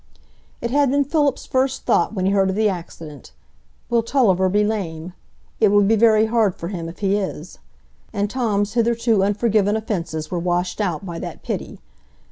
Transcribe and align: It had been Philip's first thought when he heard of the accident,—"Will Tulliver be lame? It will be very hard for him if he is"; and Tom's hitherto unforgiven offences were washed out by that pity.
It 0.61 0.71
had 0.71 0.89
been 0.89 1.03
Philip's 1.03 1.45
first 1.45 1.85
thought 1.85 2.15
when 2.15 2.25
he 2.25 2.31
heard 2.31 2.49
of 2.49 2.55
the 2.55 2.67
accident,—"Will 2.67 4.01
Tulliver 4.01 4.49
be 4.49 4.63
lame? 4.63 5.13
It 5.59 5.67
will 5.67 5.83
be 5.83 5.95
very 5.95 6.25
hard 6.25 6.55
for 6.55 6.69
him 6.69 6.89
if 6.89 6.97
he 6.97 7.15
is"; 7.17 7.59
and 8.11 8.27
Tom's 8.27 8.73
hitherto 8.73 9.21
unforgiven 9.23 9.75
offences 9.75 10.31
were 10.31 10.39
washed 10.39 10.81
out 10.81 11.05
by 11.05 11.19
that 11.19 11.43
pity. 11.43 11.77